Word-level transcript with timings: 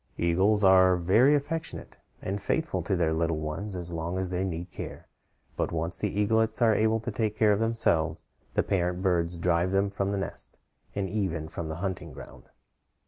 Eagles 0.17 0.63
are 0.63 0.95
very 0.97 1.35
affectionate 1.35 1.97
and 2.23 2.41
faithful 2.41 2.81
to 2.81 2.95
their 2.95 3.13
little 3.13 3.37
ones 3.39 3.75
as 3.75 3.93
long 3.93 4.17
as 4.17 4.31
they 4.31 4.43
need 4.43 4.71
care; 4.71 5.07
but 5.55 5.71
once 5.71 5.95
the 5.99 6.09
young 6.09 6.23
eaglets 6.23 6.59
are 6.59 6.73
able 6.73 6.99
to 6.99 7.11
take 7.11 7.37
care 7.37 7.51
of 7.53 7.59
themselves, 7.59 8.25
the 8.55 8.63
parent 8.63 9.03
birds 9.03 9.37
drive 9.37 9.69
them 9.71 9.91
from 9.91 10.11
the 10.11 10.17
nest, 10.17 10.57
and 10.95 11.07
even 11.07 11.47
from 11.47 11.69
the 11.69 11.75
hunting 11.85 12.11
ground. 12.13 12.45